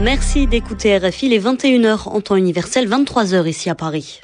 Merci 0.00 0.46
d'écouter 0.46 0.96
RFI 0.96 1.28
les 1.28 1.38
21h 1.38 2.08
en 2.08 2.22
temps 2.22 2.36
universel, 2.36 2.88
23h 2.88 3.46
ici 3.46 3.68
à 3.68 3.74
Paris. 3.74 4.22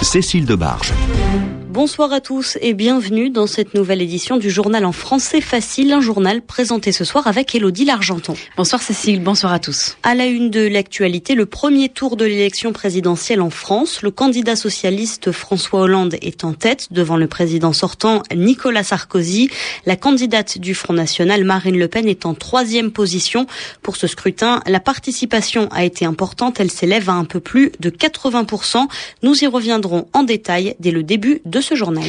Cécile 0.00 0.46
Debarge. 0.46 0.94
Bonsoir 1.74 2.12
à 2.12 2.20
tous 2.20 2.56
et 2.60 2.72
bienvenue 2.72 3.30
dans 3.30 3.48
cette 3.48 3.74
nouvelle 3.74 4.00
édition 4.00 4.36
du 4.36 4.48
journal 4.48 4.84
en 4.84 4.92
français 4.92 5.40
facile, 5.40 5.92
un 5.92 6.00
journal 6.00 6.40
présenté 6.40 6.92
ce 6.92 7.04
soir 7.04 7.26
avec 7.26 7.52
Elodie 7.52 7.84
Largenton. 7.84 8.34
Bonsoir 8.56 8.80
Cécile, 8.80 9.20
bonsoir 9.20 9.52
à 9.52 9.58
tous. 9.58 9.96
À 10.04 10.14
la 10.14 10.26
une 10.26 10.50
de 10.50 10.64
l'actualité, 10.64 11.34
le 11.34 11.46
premier 11.46 11.88
tour 11.88 12.16
de 12.16 12.24
l'élection 12.24 12.72
présidentielle 12.72 13.40
en 13.40 13.50
France, 13.50 14.02
le 14.02 14.12
candidat 14.12 14.54
socialiste 14.54 15.32
François 15.32 15.80
Hollande 15.80 16.14
est 16.22 16.44
en 16.44 16.52
tête 16.52 16.92
devant 16.92 17.16
le 17.16 17.26
président 17.26 17.72
sortant 17.72 18.22
Nicolas 18.32 18.84
Sarkozy. 18.84 19.50
La 19.84 19.96
candidate 19.96 20.58
du 20.58 20.76
Front 20.76 20.94
National 20.94 21.42
Marine 21.42 21.76
Le 21.76 21.88
Pen 21.88 22.06
est 22.06 22.24
en 22.24 22.34
troisième 22.34 22.92
position. 22.92 23.48
Pour 23.82 23.96
ce 23.96 24.06
scrutin, 24.06 24.60
la 24.68 24.78
participation 24.78 25.66
a 25.72 25.82
été 25.82 26.04
importante, 26.04 26.60
elle 26.60 26.70
s'élève 26.70 27.10
à 27.10 27.14
un 27.14 27.24
peu 27.24 27.40
plus 27.40 27.72
de 27.80 27.90
80%. 27.90 28.86
Nous 29.24 29.42
y 29.42 29.48
reviendrons 29.48 30.06
en 30.12 30.22
détail 30.22 30.76
dès 30.78 30.92
le 30.92 31.02
début 31.02 31.40
de 31.44 31.63
ce 31.64 31.74
journal. 31.74 32.04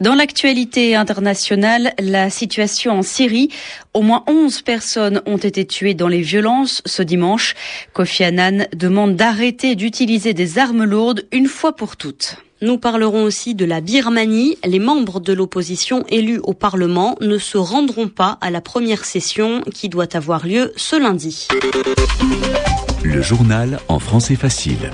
Dans 0.00 0.14
l'actualité 0.14 0.94
internationale, 0.94 1.92
la 1.98 2.30
situation 2.30 2.98
en 2.98 3.02
Syrie, 3.02 3.50
au 3.92 4.02
moins 4.02 4.24
11 4.26 4.62
personnes 4.62 5.20
ont 5.26 5.36
été 5.36 5.66
tuées 5.66 5.94
dans 5.94 6.08
les 6.08 6.22
violences 6.22 6.82
ce 6.86 7.02
dimanche. 7.02 7.54
Kofi 7.92 8.24
Annan 8.24 8.66
demande 8.74 9.16
d'arrêter 9.16 9.74
d'utiliser 9.74 10.32
des 10.32 10.58
armes 10.58 10.84
lourdes 10.84 11.26
une 11.32 11.46
fois 11.46 11.74
pour 11.74 11.96
toutes. 11.96 12.36
Nous 12.62 12.76
parlerons 12.76 13.22
aussi 13.24 13.54
de 13.54 13.64
la 13.64 13.80
Birmanie. 13.80 14.58
Les 14.64 14.78
membres 14.78 15.18
de 15.18 15.32
l'opposition 15.32 16.04
élus 16.08 16.40
au 16.42 16.52
Parlement 16.52 17.16
ne 17.22 17.38
se 17.38 17.56
rendront 17.56 18.08
pas 18.08 18.36
à 18.42 18.50
la 18.50 18.60
première 18.60 19.06
session 19.06 19.62
qui 19.74 19.88
doit 19.88 20.14
avoir 20.14 20.46
lieu 20.46 20.72
ce 20.76 20.96
lundi. 20.96 21.48
Le 23.02 23.22
journal 23.22 23.80
en 23.88 23.98
français 23.98 24.36
facile. 24.36 24.90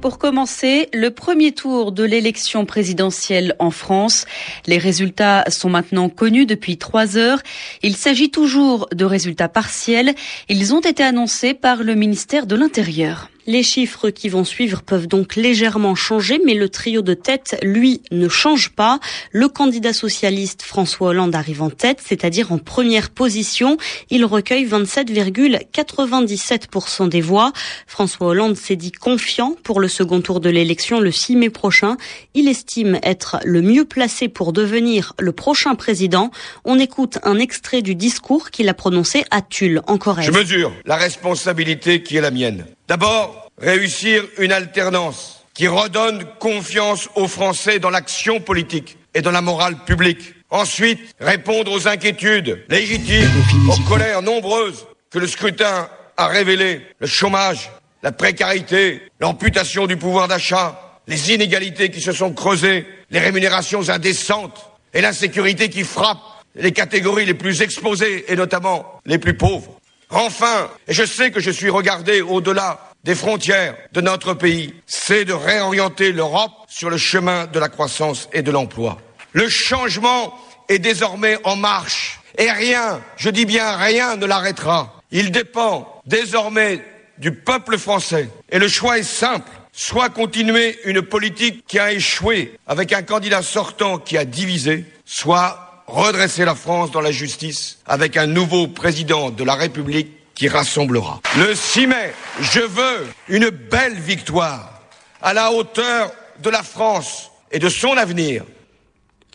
Pour 0.00 0.18
commencer, 0.18 0.88
le 0.94 1.10
premier 1.10 1.50
tour 1.50 1.90
de 1.90 2.04
l'élection 2.04 2.64
présidentielle 2.66 3.56
en 3.58 3.72
France. 3.72 4.26
Les 4.68 4.78
résultats 4.78 5.44
sont 5.48 5.70
maintenant 5.70 6.08
connus 6.08 6.46
depuis 6.46 6.76
trois 6.76 7.16
heures. 7.16 7.42
Il 7.82 7.96
s'agit 7.96 8.30
toujours 8.30 8.88
de 8.94 9.04
résultats 9.04 9.48
partiels. 9.48 10.14
Ils 10.48 10.72
ont 10.72 10.80
été 10.80 11.02
annoncés 11.02 11.52
par 11.52 11.82
le 11.82 11.96
ministère 11.96 12.46
de 12.46 12.54
l'Intérieur. 12.54 13.28
Les 13.48 13.62
chiffres 13.62 14.10
qui 14.10 14.28
vont 14.28 14.44
suivre 14.44 14.82
peuvent 14.82 15.06
donc 15.06 15.34
légèrement 15.34 15.94
changer, 15.94 16.38
mais 16.44 16.52
le 16.52 16.68
trio 16.68 17.00
de 17.00 17.14
tête, 17.14 17.56
lui, 17.62 18.02
ne 18.10 18.28
change 18.28 18.68
pas. 18.68 19.00
Le 19.32 19.48
candidat 19.48 19.94
socialiste 19.94 20.60
François 20.60 21.08
Hollande 21.08 21.34
arrive 21.34 21.62
en 21.62 21.70
tête, 21.70 22.02
c'est-à-dire 22.06 22.52
en 22.52 22.58
première 22.58 23.08
position. 23.08 23.78
Il 24.10 24.26
recueille 24.26 24.66
27,97% 24.66 27.08
des 27.08 27.22
voix. 27.22 27.54
François 27.86 28.26
Hollande 28.26 28.58
s'est 28.58 28.76
dit 28.76 28.92
confiant 28.92 29.56
pour 29.62 29.80
le 29.80 29.88
second 29.88 30.20
tour 30.20 30.40
de 30.40 30.50
l'élection 30.50 31.00
le 31.00 31.10
6 31.10 31.36
mai 31.36 31.48
prochain. 31.48 31.96
Il 32.34 32.48
estime 32.48 32.98
être 33.02 33.38
le 33.46 33.62
mieux 33.62 33.86
placé 33.86 34.28
pour 34.28 34.52
devenir 34.52 35.14
le 35.18 35.32
prochain 35.32 35.74
président. 35.74 36.30
On 36.66 36.78
écoute 36.78 37.16
un 37.22 37.38
extrait 37.38 37.80
du 37.80 37.94
discours 37.94 38.50
qu'il 38.50 38.68
a 38.68 38.74
prononcé 38.74 39.24
à 39.30 39.40
Tulle, 39.40 39.80
en 39.86 39.96
Corrèze. 39.96 40.26
Je 40.26 40.32
mesure 40.32 40.70
la 40.84 40.96
responsabilité 40.96 42.02
qui 42.02 42.18
est 42.18 42.20
la 42.20 42.30
mienne. 42.30 42.66
D'abord, 42.88 43.50
réussir 43.58 44.24
une 44.38 44.50
alternance 44.50 45.44
qui 45.52 45.68
redonne 45.68 46.24
confiance 46.38 47.10
aux 47.16 47.28
Français 47.28 47.78
dans 47.78 47.90
l'action 47.90 48.40
politique 48.40 48.96
et 49.12 49.20
dans 49.20 49.30
la 49.30 49.42
morale 49.42 49.84
publique. 49.84 50.34
Ensuite, 50.48 50.98
répondre 51.20 51.70
aux 51.70 51.86
inquiétudes 51.86 52.64
légitimes, 52.70 53.30
aux 53.70 53.88
colères 53.88 54.22
nombreuses 54.22 54.86
que 55.10 55.18
le 55.18 55.26
scrutin 55.26 55.90
a 56.16 56.28
révélées, 56.28 56.80
le 56.98 57.06
chômage, 57.06 57.70
la 58.02 58.10
précarité, 58.10 59.02
l'amputation 59.20 59.86
du 59.86 59.98
pouvoir 59.98 60.26
d'achat, 60.26 61.00
les 61.06 61.34
inégalités 61.34 61.90
qui 61.90 62.00
se 62.00 62.12
sont 62.12 62.32
creusées, 62.32 62.86
les 63.10 63.20
rémunérations 63.20 63.90
indécentes 63.90 64.70
et 64.94 65.02
l'insécurité 65.02 65.68
qui 65.68 65.84
frappe 65.84 66.22
les 66.54 66.72
catégories 66.72 67.26
les 67.26 67.34
plus 67.34 67.60
exposées 67.60 68.32
et 68.32 68.36
notamment 68.36 68.98
les 69.04 69.18
plus 69.18 69.36
pauvres. 69.36 69.78
Enfin, 70.10 70.70
et 70.86 70.94
je 70.94 71.04
sais 71.04 71.30
que 71.30 71.40
je 71.40 71.50
suis 71.50 71.70
regardé 71.70 72.22
au-delà 72.22 72.80
des 73.04 73.14
frontières 73.14 73.76
de 73.92 74.00
notre 74.00 74.34
pays, 74.34 74.74
c'est 74.86 75.24
de 75.24 75.32
réorienter 75.32 76.12
l'Europe 76.12 76.52
sur 76.68 76.90
le 76.90 76.96
chemin 76.96 77.46
de 77.46 77.58
la 77.58 77.68
croissance 77.68 78.28
et 78.32 78.42
de 78.42 78.50
l'emploi. 78.50 78.98
Le 79.32 79.48
changement 79.48 80.34
est 80.68 80.78
désormais 80.78 81.38
en 81.44 81.56
marche 81.56 82.20
et 82.38 82.50
rien, 82.50 83.00
je 83.16 83.30
dis 83.30 83.44
bien 83.44 83.76
rien, 83.76 84.16
ne 84.16 84.26
l'arrêtera. 84.26 84.94
Il 85.10 85.30
dépend 85.30 86.02
désormais 86.06 86.84
du 87.18 87.32
peuple 87.32 87.78
français 87.78 88.28
et 88.50 88.58
le 88.58 88.68
choix 88.68 88.98
est 88.98 89.02
simple. 89.02 89.50
Soit 89.72 90.08
continuer 90.08 90.78
une 90.84 91.02
politique 91.02 91.64
qui 91.66 91.78
a 91.78 91.92
échoué 91.92 92.58
avec 92.66 92.92
un 92.92 93.02
candidat 93.02 93.42
sortant 93.42 93.98
qui 93.98 94.16
a 94.18 94.24
divisé, 94.24 94.84
soit 95.04 95.67
redresser 95.88 96.44
la 96.44 96.54
France 96.54 96.90
dans 96.90 97.00
la 97.00 97.10
justice 97.10 97.78
avec 97.86 98.16
un 98.16 98.26
nouveau 98.26 98.68
président 98.68 99.30
de 99.30 99.42
la 99.42 99.54
République 99.54 100.08
qui 100.34 100.48
rassemblera. 100.48 101.20
Le 101.36 101.54
6 101.54 101.86
mai, 101.88 102.14
je 102.40 102.60
veux 102.60 103.06
une 103.28 103.50
belle 103.50 103.98
victoire 103.98 104.82
à 105.20 105.34
la 105.34 105.50
hauteur 105.50 106.12
de 106.40 106.50
la 106.50 106.62
France 106.62 107.32
et 107.50 107.58
de 107.58 107.68
son 107.68 107.96
avenir. 107.96 108.44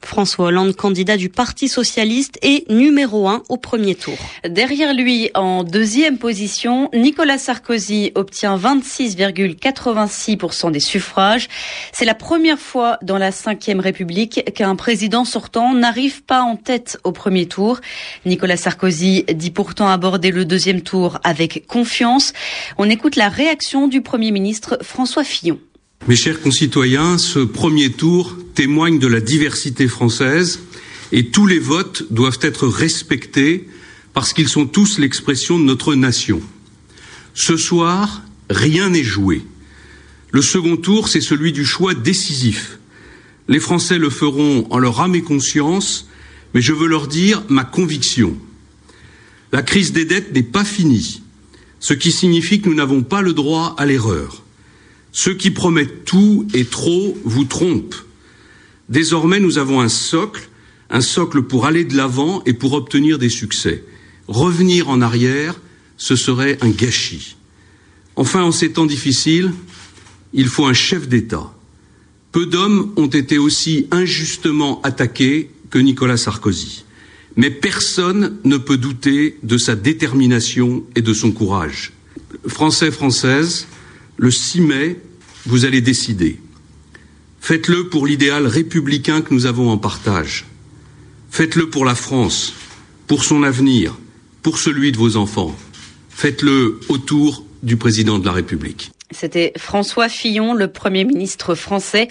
François 0.06 0.46
Hollande, 0.46 0.76
candidat 0.76 1.18
du 1.18 1.30
Parti 1.30 1.68
socialiste, 1.68 2.38
est 2.42 2.70
numéro 2.70 3.28
un 3.28 3.44
au 3.50 3.58
premier 3.58 3.96
tour. 3.96 4.18
Derrière 4.48 4.94
lui, 4.94 5.30
en 5.34 5.64
deuxième 5.64 6.18
position, 6.18 6.90
Nicolas 6.94 7.38
Sarkozy 7.38 8.12
obtient 8.16 8.58
26,86% 8.58 10.72
des 10.72 10.80
suffrages. 10.80 11.50
C'est 11.92 12.06
la 12.06 12.16
première 12.16 12.60
fois 12.60 12.98
dans 13.02 13.18
la 13.18 13.32
Ve 13.32 13.80
République 13.80 14.54
qu'un 14.54 14.76
président 14.76 15.26
sortant 15.26 15.74
n'arrive 15.74 16.24
pas 16.24 16.42
en 16.42 16.56
tête 16.56 17.00
au 17.04 17.12
premier 17.12 17.48
tour. 17.48 17.80
Nicolas 18.26 18.58
Sarkozy 18.58 19.26
dit 19.34 19.52
pourtant 19.52 19.88
aborder 19.88 20.32
le 20.32 20.46
deuxième 20.46 20.82
tour 20.82 21.20
avec 21.24 21.68
confiance. 21.68 22.34
On 22.78 22.90
écoute 22.90 23.16
la 23.16 23.30
réaction 23.30 23.88
du 23.88 24.02
Premier 24.02 24.32
ministre 24.32 24.78
François 24.82 25.24
Fillon. 25.24 25.60
Mes 26.06 26.18
chers 26.18 26.42
concitoyens, 26.42 27.18
ce 27.18 27.40
premier 27.40 27.90
tour 27.90 28.36
témoigne 28.56 29.00
de 29.00 29.08
la 29.08 29.22
diversité 29.22 29.88
française 29.88 30.60
et 31.14 31.28
tous 31.28 31.48
les 31.48 31.60
votes 31.60 32.12
doivent 32.12 32.40
être 32.42 32.68
respectés 32.68 33.70
parce 34.12 34.34
qu'ils 34.34 34.50
sont 34.50 34.66
tous 34.66 35.00
l'expression 35.00 35.58
de 35.58 35.64
notre 35.64 35.96
nation. 35.96 36.42
Ce 37.34 37.56
soir, 37.56 38.22
rien 38.50 38.90
n'est 38.90 39.04
joué. 39.04 39.44
Le 40.32 40.42
second 40.42 40.76
tour, 40.76 41.08
c'est 41.08 41.22
celui 41.22 41.54
du 41.54 41.64
choix 41.64 41.94
décisif. 41.94 42.80
Les 43.48 43.62
Français 43.62 43.98
le 43.98 44.10
feront 44.10 44.68
en 44.72 44.80
leur 44.80 45.00
âme 45.00 45.16
et 45.16 45.22
conscience, 45.22 46.10
mais 46.54 46.62
je 46.62 46.74
veux 46.74 46.88
leur 46.88 47.08
dire 47.08 47.46
ma 47.48 47.64
conviction. 47.64 48.38
La 49.54 49.62
crise 49.62 49.94
des 49.94 50.04
dettes 50.04 50.34
n'est 50.36 50.44
pas 50.44 50.66
finie, 50.66 51.22
ce 51.80 51.94
qui 51.94 52.12
signifie 52.12 52.60
que 52.60 52.68
nous 52.68 52.76
n'avons 52.76 53.04
pas 53.04 53.22
le 53.22 53.32
droit 53.32 53.74
à 53.78 53.86
l'erreur. 53.86 54.43
Ceux 55.14 55.36
qui 55.36 55.52
promettent 55.52 56.06
tout 56.06 56.48
et 56.54 56.66
trop 56.66 57.16
vous 57.24 57.46
trompent. 57.46 57.96
Désormais, 58.90 59.40
nous 59.40 59.60
avons 59.60 59.80
un 59.80 59.88
socle, 59.88 60.50
un 60.90 61.02
socle 61.02 61.44
pour 61.44 61.68
aller 61.68 61.86
de 61.86 61.96
l'avant 61.96 62.42
et 62.46 62.54
pour 62.54 62.74
obtenir 62.74 63.20
des 63.20 63.30
succès. 63.30 63.84
Revenir 64.28 64.90
en 64.90 65.02
arrière, 65.02 65.62
ce 65.98 66.16
serait 66.16 66.58
un 66.62 66.70
gâchis. 66.70 67.38
Enfin, 68.16 68.42
en 68.44 68.52
ces 68.52 68.74
temps 68.74 68.88
difficiles, 68.88 69.54
il 70.34 70.48
faut 70.48 70.66
un 70.66 70.74
chef 70.74 71.08
d'État. 71.08 71.54
Peu 72.32 72.48
d'hommes 72.48 72.92
ont 72.96 73.08
été 73.08 73.38
aussi 73.38 73.88
injustement 73.92 74.82
attaqués 74.82 75.52
que 75.70 75.78
Nicolas 75.78 76.18
Sarkozy. 76.18 76.86
Mais 77.36 77.52
personne 77.52 78.38
ne 78.44 78.58
peut 78.58 78.78
douter 78.78 79.38
de 79.44 79.60
sa 79.60 79.76
détermination 79.76 80.84
et 80.96 81.02
de 81.02 81.14
son 81.14 81.32
courage. 81.32 81.94
Français, 82.48 82.90
Françaises, 82.90 83.68
le 84.18 84.32
6 84.32 84.62
mai, 84.62 85.00
vous 85.46 85.66
allez 85.66 85.82
décider. 85.82 86.40
Faites-le 87.40 87.90
pour 87.90 88.08
l'idéal 88.08 88.48
républicain 88.48 89.22
que 89.22 89.34
nous 89.34 89.46
avons 89.46 89.70
en 89.70 89.78
partage. 89.78 90.46
Faites-le 91.30 91.70
pour 91.70 91.84
la 91.84 91.96
France, 91.96 92.54
pour 93.08 93.24
son 93.24 93.44
avenir, 93.44 93.98
pour 94.42 94.58
celui 94.58 94.92
de 94.92 94.98
vos 94.98 95.18
enfants. 95.18 95.56
Faites-le 96.10 96.80
autour 96.90 97.46
du 97.64 97.76
président 97.76 98.20
de 98.20 98.26
la 98.26 98.32
République. 98.32 98.92
C'était 99.14 99.54
François 99.58 100.10
Fillon, 100.10 100.54
le 100.54 100.68
Premier 100.68 101.06
ministre 101.06 101.56
français. 101.56 102.10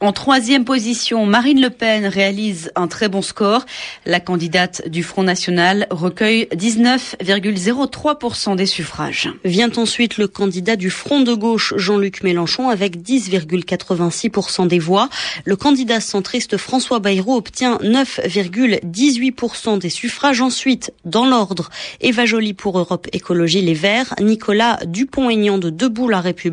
En 0.00 0.12
troisième 0.12 0.64
position, 0.64 1.26
Marine 1.26 1.60
Le 1.60 1.68
Pen 1.70 2.06
réalise 2.06 2.70
un 2.76 2.88
très 2.88 3.08
bon 3.08 3.22
score. 3.22 3.64
La 4.06 4.20
candidate 4.20 4.88
du 4.88 5.02
Front 5.02 5.24
National 5.24 5.86
recueille 5.90 6.46
19,03% 6.54 8.56
des 8.56 8.66
suffrages. 8.66 9.30
Vient 9.44 9.70
ensuite 9.76 10.18
le 10.18 10.28
candidat 10.28 10.76
du 10.76 10.90
Front 10.90 11.20
de 11.20 11.34
gauche, 11.34 11.74
Jean-Luc 11.76 12.22
Mélenchon, 12.22 12.68
avec 12.68 12.98
10,86% 12.98 14.68
des 14.68 14.78
voix. 14.78 15.08
Le 15.44 15.56
candidat 15.56 15.98
centriste 16.00 16.56
François 16.56 17.00
Bayrou 17.00 17.34
obtient 17.34 17.78
9,18% 17.78 19.78
des 19.78 19.90
suffrages. 19.90 20.40
Ensuite, 20.40 20.92
dans 21.04 21.26
l'ordre, 21.26 21.70
Eva 22.00 22.26
Joly 22.26 22.54
pour 22.54 22.78
Europe 22.78 23.08
Écologie 23.12 23.62
Les 23.62 23.74
Verts, 23.74 24.14
Nicolas 24.20 24.78
Dupont-Aignan 24.86 25.58
de 25.58 25.70
Debout 25.70 26.08
la 26.08 26.20
République, 26.20 26.43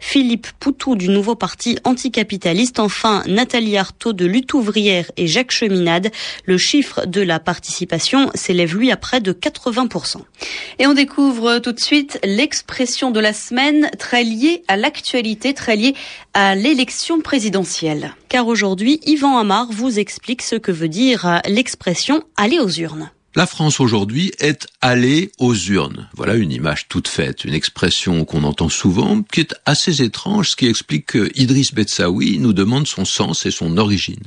Philippe 0.00 0.48
Poutou 0.58 0.96
du 0.96 1.08
nouveau 1.08 1.34
parti 1.34 1.78
anticapitaliste, 1.84 2.80
enfin 2.80 3.22
Nathalie 3.26 3.76
Arthaud 3.76 4.12
de 4.12 4.26
Lutte 4.26 4.54
ouvrière 4.54 5.10
et 5.16 5.26
Jacques 5.26 5.52
Cheminade. 5.52 6.10
Le 6.44 6.58
chiffre 6.58 7.06
de 7.06 7.20
la 7.20 7.38
participation 7.38 8.30
s'élève 8.34 8.76
lui 8.76 8.90
à 8.90 8.96
près 8.96 9.20
de 9.20 9.32
80%. 9.32 10.18
Et 10.78 10.86
on 10.86 10.94
découvre 10.94 11.58
tout 11.58 11.72
de 11.72 11.80
suite 11.80 12.18
l'expression 12.24 13.10
de 13.10 13.20
la 13.20 13.32
semaine 13.32 13.90
très 13.98 14.24
liée 14.24 14.62
à 14.68 14.76
l'actualité, 14.76 15.54
très 15.54 15.76
liée 15.76 15.94
à 16.34 16.54
l'élection 16.54 17.20
présidentielle. 17.20 18.14
Car 18.28 18.46
aujourd'hui, 18.46 19.00
Yvan 19.06 19.38
Amar 19.38 19.66
vous 19.70 19.98
explique 19.98 20.42
ce 20.42 20.56
que 20.56 20.72
veut 20.72 20.88
dire 20.88 21.40
l'expression 21.46 22.22
aller 22.36 22.58
aux 22.58 22.68
urnes. 22.68 23.10
La 23.36 23.46
France 23.46 23.78
aujourd'hui 23.78 24.32
est 24.40 24.66
allée 24.80 25.30
aux 25.38 25.54
urnes. 25.54 26.08
Voilà 26.16 26.34
une 26.34 26.50
image 26.50 26.88
toute 26.88 27.06
faite, 27.06 27.44
une 27.44 27.54
expression 27.54 28.24
qu'on 28.24 28.42
entend 28.42 28.68
souvent, 28.68 29.22
qui 29.22 29.38
est 29.38 29.54
assez 29.66 30.02
étrange, 30.02 30.50
ce 30.50 30.56
qui 30.56 30.66
explique 30.66 31.06
que 31.06 31.30
Idriss 31.36 31.72
Betsaoui 31.72 32.40
nous 32.40 32.52
demande 32.52 32.88
son 32.88 33.04
sens 33.04 33.46
et 33.46 33.52
son 33.52 33.78
origine. 33.78 34.24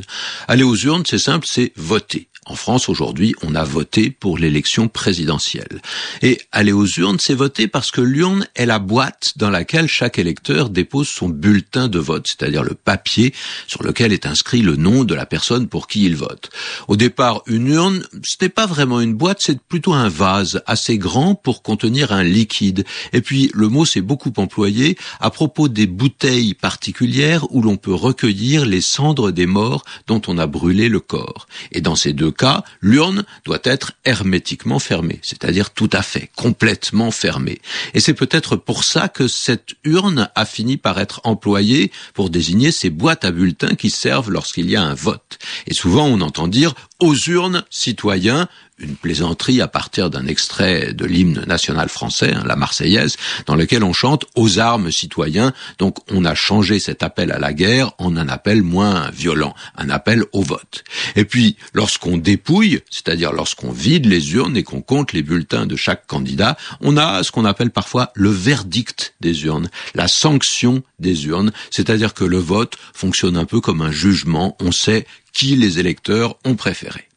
Aller 0.48 0.64
aux 0.64 0.78
urnes, 0.78 1.04
c'est 1.06 1.18
simple, 1.18 1.46
c'est 1.46 1.74
voter. 1.76 2.30
En 2.46 2.56
France, 2.56 2.90
aujourd'hui, 2.90 3.34
on 3.42 3.56
a 3.56 3.64
voté 3.64 4.10
pour 4.10 4.38
l'élection 4.38 4.90
présidentielle. 4.90 5.82
Et 6.22 6.42
aller 6.52 6.74
aux 6.74 6.86
urnes, 6.86 7.18
c'est 7.20 7.34
voter 7.34 7.70
parce 7.70 7.90
que 7.90 8.02
l'urne 8.02 8.46
est 8.56 8.66
la 8.66 8.80
boîte 8.80 9.34
dans 9.38 9.50
laquelle 9.50 9.88
chaque 9.88 10.20
électeur 10.20 10.70
dépose 10.70 11.08
son 11.08 11.30
bulletin 11.30 11.88
de 11.88 12.00
vote, 12.00 12.28
c'est-à-dire 12.28 12.64
le 12.64 12.74
papier 12.74 13.34
sur 13.68 13.82
lequel 13.82 14.12
est 14.12 14.26
inscrit 14.26 14.62
le 14.62 14.76
nom 14.76 15.06
de 15.06 15.16
la 15.16 15.26
personne 15.26 15.70
pour 15.70 15.88
qui 15.88 16.04
il 16.04 16.18
vote. 16.18 16.50
Au 16.90 16.98
départ, 16.98 17.44
une 17.48 17.68
urne, 17.68 18.04
ce 18.24 18.36
n'est 18.42 18.50
pas 18.50 18.66
vraiment 18.66 19.00
une 19.00 19.14
boîte, 19.14 19.40
c'est 19.40 19.62
plutôt 19.62 19.94
un 19.94 20.10
vase 20.10 20.62
assez 20.66 20.98
grand 20.98 21.36
pour 21.36 21.64
contenir 21.64 22.12
un 22.12 22.24
liquide. 22.24 22.84
Et 23.14 23.22
puis, 23.22 23.52
le 23.54 23.70
mot 23.70 23.86
s'est 23.86 24.02
beaucoup 24.02 24.34
employé 24.36 24.98
à 25.22 25.30
propos 25.30 25.70
des 25.70 25.88
bouteilles 25.88 26.56
particulières 26.56 27.50
où 27.52 27.62
l'on 27.62 27.78
peut 27.78 27.94
recueillir 27.94 28.66
les 28.66 28.82
cendres 28.82 29.32
des 29.32 29.46
morts 29.46 29.86
dont 30.08 30.22
on 30.28 30.38
a 30.38 30.46
brûlé 30.46 30.90
le 30.90 31.00
corps. 31.00 31.48
Et 31.72 31.80
dans 31.80 31.96
ces 31.96 32.12
deux 32.12 32.33
l'urne 32.82 33.24
doit 33.46 33.62
être 33.64 33.94
hermétiquement 34.06 34.80
fermée, 34.80 35.20
c'est-à-dire 35.22 35.72
tout 35.72 35.90
à 35.92 36.02
fait, 36.02 36.30
complètement 36.36 37.12
fermée. 37.12 37.60
Et 37.94 38.00
c'est 38.00 38.14
peut-être 38.14 38.56
pour 38.56 38.84
ça 38.84 39.08
que 39.08 39.28
cette 39.28 39.74
urne 39.84 40.30
a 40.36 40.46
fini 40.46 40.78
par 40.78 41.00
être 41.00 41.22
employée 41.24 41.92
pour 42.14 42.30
désigner 42.30 42.72
ces 42.72 42.90
boîtes 42.90 43.26
à 43.26 43.32
bulletins 43.32 43.76
qui 43.76 43.90
servent 43.90 44.32
lorsqu'il 44.32 44.70
y 44.70 44.76
a 44.76 44.84
un 44.84 44.94
vote. 44.94 45.40
Et 45.68 45.74
souvent 45.74 46.08
on 46.08 46.22
entend 46.22 46.48
dire 46.48 46.74
aux 47.00 47.16
urnes, 47.16 47.64
citoyens, 47.70 48.48
une 48.80 48.96
plaisanterie 48.96 49.62
à 49.62 49.68
partir 49.68 50.10
d'un 50.10 50.26
extrait 50.26 50.94
de 50.94 51.06
l'hymne 51.06 51.44
national 51.48 51.90
français, 51.90 52.34
hein, 52.34 52.44
la 52.46 52.56
Marseillaise, 52.56 53.18
dans 53.46 53.56
lequel 53.56 53.84
on 53.84 53.94
chante 53.94 54.26
aux 54.36 54.60
armes 54.60 54.92
citoyens. 54.92 55.54
Donc 55.78 55.98
on 56.12 56.26
a 56.26 56.36
changé 56.36 56.80
cet 56.80 57.04
appel 57.04 57.32
à 57.32 57.40
la 57.40 57.54
guerre 57.54 57.92
en 57.98 58.18
un 58.18 58.28
appel 58.28 58.64
moins 58.64 59.10
violent, 59.12 59.54
un 59.78 59.90
appel 59.90 60.24
au 60.34 60.42
vote. 60.42 60.84
Et 61.16 61.26
puis 61.26 61.56
lorsqu'on 61.74 62.18
dépouille, 62.18 62.82
c'est-à-dire 62.90 63.32
lorsqu'on 63.32 63.72
vide 63.72 64.06
les 64.06 64.34
urnes 64.34 64.58
et 64.58 64.64
qu'on 64.64 64.82
compte 64.82 65.14
les 65.14 65.24
bulletins 65.24 65.66
de 65.66 65.76
chaque 65.76 66.08
candidat, 66.08 66.58
on 66.82 66.98
a 66.98 67.24
ce 67.24 67.32
qu'on 67.32 67.46
appelle 67.46 67.72
parfois 67.72 68.12
le 68.16 68.30
verdict 68.30 69.16
des 69.22 69.46
urnes, 69.46 69.70
la 69.94 70.08
sanction 70.08 70.84
des 71.00 71.26
urnes, 71.28 71.52
c'est-à-dire 71.70 72.14
que 72.14 72.24
le 72.24 72.38
vote 72.38 72.76
fonctionne 72.94 73.38
un 73.38 73.46
peu 73.46 73.62
comme 73.62 73.82
un 73.82 73.92
jugement, 73.92 74.58
on 74.60 74.72
sait 74.72 75.06
qui 75.34 75.56
les 75.56 75.80
électeurs 75.80 76.38
ont 76.46 76.56
préféré. 76.56 77.08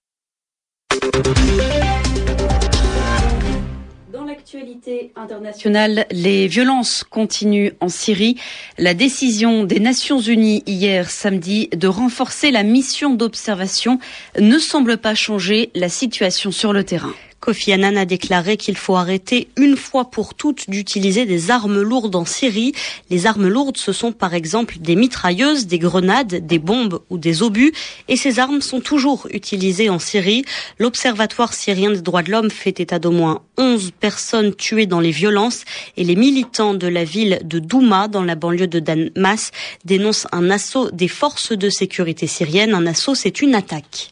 Dans 4.13 4.25
l'actualité 4.25 5.13
internationale, 5.17 6.07
les 6.11 6.47
violences 6.47 7.05
continuent 7.05 7.73
en 7.81 7.89
Syrie. 7.89 8.37
La 8.79 8.95
décision 8.95 9.65
des 9.65 9.81
Nations 9.81 10.21
Unies 10.21 10.63
hier 10.67 11.11
samedi 11.11 11.69
de 11.69 11.89
renforcer 11.89 12.51
la 12.51 12.63
mission 12.63 13.15
d'observation 13.15 13.99
ne 14.41 14.59
semble 14.59 14.97
pas 14.97 15.15
changer 15.15 15.71
la 15.75 15.89
situation 15.89 16.51
sur 16.51 16.73
le 16.73 16.85
terrain. 16.85 17.15
Kofi 17.41 17.73
Annan 17.73 17.97
a 17.97 18.05
déclaré 18.05 18.57
qu'il 18.57 18.77
faut 18.77 18.97
arrêter 18.97 19.49
une 19.57 19.77
fois 19.77 20.11
pour 20.11 20.35
toutes 20.35 20.69
d'utiliser 20.69 21.27
des 21.27 21.51
armes 21.51 21.81
lourdes 21.81 22.17
en 22.17 22.25
Syrie. 22.25 22.73
Les 23.11 23.27
armes 23.27 23.49
lourdes, 23.49 23.77
ce 23.77 23.93
sont 23.93 24.13
par 24.13 24.35
exemple 24.35 24.79
des 24.81 24.97
mitrailleuses, 24.97 25.67
des 25.67 25.79
grenades, 25.79 26.47
des 26.47 26.59
bombes 26.59 27.01
ou 27.11 27.19
des 27.19 27.43
obus. 27.43 27.73
Et 28.09 28.17
ces 28.17 28.39
armes 28.39 28.63
sont 28.63 28.81
toujours 28.81 29.29
utilisées 29.33 29.91
en 29.91 29.99
Syrie. 29.99 30.45
L'Observatoire 30.79 31.55
syrien 31.55 31.91
des 31.91 32.01
droits 32.01 32.23
de 32.23 32.31
l'homme 32.31 32.51
fait 32.51 32.81
état 32.81 32.99
d'au 32.99 33.13
moins 33.13 33.43
11 33.59 33.93
personnes 34.01 34.55
tuées 34.55 34.87
dans 34.87 35.01
les 35.01 35.11
violences. 35.11 35.65
Et 35.97 36.05
les 36.05 36.17
militants 36.17 36.75
de 36.75 36.89
la 36.89 37.05
ville 37.05 37.41
de 37.45 37.59
Douma, 37.59 38.09
dans 38.09 38.25
la 38.25 38.35
banlieue 38.35 38.67
de 38.67 38.81
Damas, 38.81 39.51
dénoncent 39.85 40.27
un 40.33 40.51
assaut 40.51 40.91
des 40.91 41.09
forces 41.09 41.53
de 41.53 41.71
sécurité 41.71 42.27
syriennes. 42.27 42.75
Un 42.75 42.87
assaut, 42.87 43.15
c'est 43.15 43.41
une 43.41 43.55
attaque. 43.55 44.11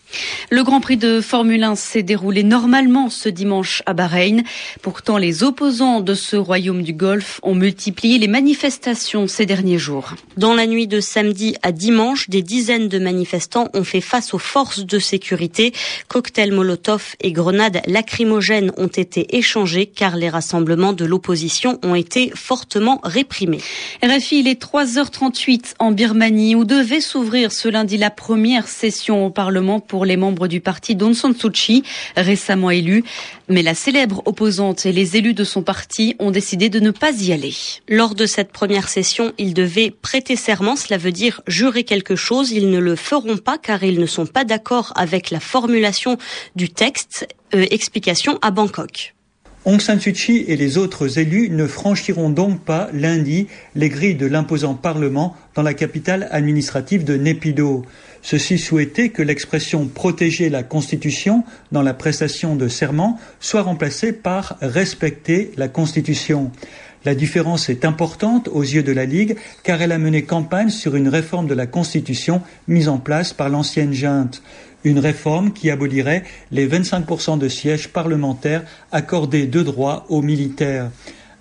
Le 0.50 0.62
Grand 0.62 0.80
Prix 0.80 0.96
de 0.96 1.20
Formule 1.20 1.64
1 1.64 1.74
s'est 1.74 2.02
déroulé 2.02 2.44
normalement 2.44 3.10
ce 3.14 3.28
dimanche 3.28 3.82
à 3.86 3.94
Bahreïn. 3.94 4.42
Pourtant, 4.82 5.16
les 5.16 5.42
opposants 5.42 6.00
de 6.00 6.14
ce 6.14 6.36
royaume 6.36 6.82
du 6.82 6.92
Golfe 6.92 7.40
ont 7.42 7.54
multiplié 7.54 8.18
les 8.18 8.28
manifestations 8.28 9.26
ces 9.26 9.46
derniers 9.46 9.78
jours. 9.78 10.14
Dans 10.36 10.54
la 10.54 10.66
nuit 10.66 10.86
de 10.86 11.00
samedi 11.00 11.56
à 11.62 11.72
dimanche, 11.72 12.28
des 12.28 12.42
dizaines 12.42 12.88
de 12.88 12.98
manifestants 12.98 13.68
ont 13.74 13.84
fait 13.84 14.00
face 14.00 14.34
aux 14.34 14.38
forces 14.38 14.84
de 14.84 14.98
sécurité. 14.98 15.72
Cocktails 16.08 16.52
Molotov 16.52 17.14
et 17.20 17.32
grenades 17.32 17.80
lacrymogènes 17.86 18.72
ont 18.76 18.88
été 18.88 19.36
échangés 19.36 19.86
car 19.86 20.16
les 20.16 20.28
rassemblements 20.28 20.92
de 20.92 21.04
l'opposition 21.04 21.78
ont 21.82 21.94
été 21.94 22.32
fortement 22.34 23.00
réprimés. 23.04 23.60
RFI, 24.02 24.40
il 24.40 24.48
est 24.48 24.60
3h38 24.60 25.74
en 25.78 25.92
Birmanie 25.92 26.54
où 26.54 26.64
devait 26.64 27.00
s'ouvrir 27.00 27.52
ce 27.52 27.68
lundi 27.68 27.96
la 27.96 28.10
première 28.10 28.68
session 28.68 29.26
au 29.26 29.30
Parlement 29.30 29.80
pour 29.80 30.04
les 30.04 30.16
membres 30.16 30.48
du 30.48 30.60
parti 30.60 30.94
d'Aung 30.96 31.14
San 31.14 31.34
Suu 31.34 31.50
Kyi, 31.50 31.82
récemment 32.16 32.70
élu? 32.70 33.03
Mais 33.48 33.62
la 33.62 33.74
célèbre 33.74 34.22
opposante 34.26 34.86
et 34.86 34.92
les 34.92 35.16
élus 35.16 35.34
de 35.34 35.44
son 35.44 35.62
parti 35.62 36.16
ont 36.18 36.30
décidé 36.30 36.68
de 36.68 36.80
ne 36.80 36.90
pas 36.90 37.12
y 37.12 37.32
aller. 37.32 37.54
Lors 37.88 38.14
de 38.14 38.26
cette 38.26 38.52
première 38.52 38.88
session, 38.88 39.32
ils 39.38 39.54
devaient 39.54 39.90
prêter 39.90 40.36
serment, 40.36 40.76
cela 40.76 40.98
veut 40.98 41.12
dire 41.12 41.40
jurer 41.46 41.84
quelque 41.84 42.16
chose. 42.16 42.50
Ils 42.52 42.70
ne 42.70 42.78
le 42.78 42.96
feront 42.96 43.36
pas 43.36 43.58
car 43.58 43.82
ils 43.82 44.00
ne 44.00 44.06
sont 44.06 44.26
pas 44.26 44.44
d'accord 44.44 44.92
avec 44.96 45.30
la 45.30 45.40
formulation 45.40 46.18
du 46.56 46.70
texte. 46.70 47.26
Euh, 47.54 47.66
explication 47.70 48.38
à 48.42 48.50
Bangkok. 48.50 49.14
Aung 49.64 49.80
San 49.80 49.98
Suu 49.98 50.12
Kyi 50.12 50.44
et 50.48 50.56
les 50.56 50.76
autres 50.76 51.18
élus 51.18 51.48
ne 51.50 51.66
franchiront 51.66 52.28
donc 52.28 52.62
pas 52.64 52.88
lundi 52.92 53.46
les 53.74 53.88
grilles 53.88 54.14
de 54.14 54.26
l'imposant 54.26 54.74
Parlement 54.74 55.36
dans 55.54 55.62
la 55.62 55.72
capitale 55.72 56.28
administrative 56.32 57.04
de 57.04 57.16
Népido. 57.16 57.84
Ceci 58.24 58.56
souhaitait 58.56 59.10
que 59.10 59.20
l'expression 59.20 59.86
protéger 59.86 60.48
la 60.48 60.62
Constitution 60.62 61.44
dans 61.72 61.82
la 61.82 61.92
prestation 61.92 62.56
de 62.56 62.68
serment 62.68 63.20
soit 63.38 63.60
remplacée 63.60 64.14
par 64.14 64.56
respecter 64.62 65.52
la 65.58 65.68
Constitution. 65.68 66.50
La 67.04 67.14
différence 67.14 67.68
est 67.68 67.84
importante 67.84 68.48
aux 68.48 68.62
yeux 68.62 68.82
de 68.82 68.92
la 68.92 69.04
Ligue 69.04 69.36
car 69.62 69.82
elle 69.82 69.92
a 69.92 69.98
mené 69.98 70.22
campagne 70.22 70.70
sur 70.70 70.96
une 70.96 71.08
réforme 71.08 71.46
de 71.46 71.52
la 71.52 71.66
Constitution 71.66 72.40
mise 72.66 72.88
en 72.88 72.96
place 72.96 73.34
par 73.34 73.50
l'ancienne 73.50 73.92
junte. 73.92 74.42
Une 74.84 75.00
réforme 75.00 75.52
qui 75.52 75.68
abolirait 75.68 76.24
les 76.50 76.66
25% 76.66 77.36
de 77.36 77.48
sièges 77.48 77.88
parlementaires 77.88 78.64
accordés 78.90 79.46
de 79.46 79.62
droit 79.62 80.06
aux 80.08 80.22
militaires. 80.22 80.90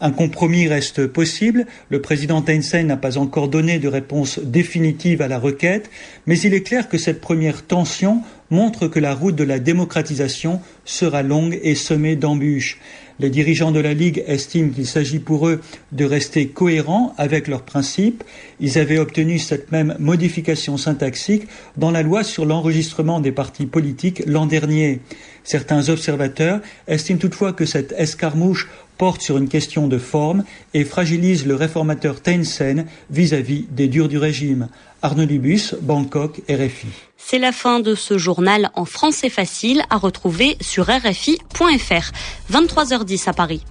Un 0.03 0.12
compromis 0.12 0.67
reste 0.67 1.07
possible. 1.07 1.65
Le 1.88 2.01
président 2.01 2.41
Thein 2.41 2.83
n'a 2.83 2.98
pas 2.98 3.17
encore 3.17 3.48
donné 3.48 3.79
de 3.79 3.88
réponse 3.88 4.38
définitive 4.38 5.22
à 5.22 5.29
la 5.29 5.39
requête, 5.39 5.89
mais 6.25 6.38
il 6.41 6.53
est 6.53 6.62
clair 6.62 6.89
que 6.89 6.98
cette 6.98 7.22
première 7.22 7.65
tension 7.65 8.22
montre 8.51 8.89
que 8.89 9.00
la 9.00 9.15
route 9.15 9.38
de 9.38 9.45
la 9.45 9.60
démocratisation 9.60 10.60
sera 10.83 11.24
longue 11.24 11.57
et 11.63 11.74
semée 11.74 12.17
d'embûches. 12.17 12.79
Les 13.19 13.29
dirigeants 13.29 13.72
de 13.72 13.79
la 13.79 13.93
Ligue 13.93 14.25
estiment 14.27 14.72
qu'il 14.72 14.88
s'agit 14.88 15.19
pour 15.19 15.48
eux 15.48 15.62
de 15.93 16.03
rester 16.03 16.48
cohérents 16.48 17.13
avec 17.17 17.48
leurs 17.48 17.62
principes. 17.62 18.25
Ils 18.60 18.77
avaient 18.77 18.98
obtenu 18.98 19.39
cette 19.39 19.72
même 19.72 19.95
modification 20.00 20.75
syntaxique 20.75 21.48
dans 21.77 21.91
la 21.91 22.03
loi 22.03 22.25
sur 22.25 22.45
l'enregistrement 22.45 23.22
des 23.22 23.31
partis 23.31 23.67
politiques 23.67 24.22
l'an 24.25 24.48
dernier. 24.48 25.00
Certains 25.45 25.88
observateurs 25.89 26.60
estiment 26.88 27.19
toutefois 27.19 27.53
que 27.53 27.65
cette 27.65 27.93
escarmouche 27.98 28.67
porte 28.97 29.21
sur 29.21 29.38
une 29.38 29.47
question 29.47 29.88
de 29.88 29.97
forme 29.97 30.43
et 30.73 30.85
fragilise 30.85 31.45
le 31.45 31.55
réformateur 31.55 32.17
Sein 32.43 32.85
vis-à-vis 33.09 33.65
des 33.69 33.88
durs 33.88 34.07
du 34.07 34.17
régime. 34.17 34.69
Arnaud 35.01 35.25
Libus, 35.25 35.75
Bangkok, 35.81 36.41
RFI. 36.50 36.88
C'est 37.17 37.39
la 37.39 37.51
fin 37.51 37.79
de 37.79 37.95
ce 37.95 38.17
journal 38.17 38.69
en 38.75 38.85
français 38.85 39.29
facile 39.29 39.83
à 39.89 39.97
retrouver 39.97 40.57
sur 40.62 40.85
rfi.fr. 40.85 42.12
23h10 42.51 43.29
à 43.29 43.33
Paris. 43.33 43.63